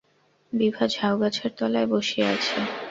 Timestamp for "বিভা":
0.53-0.85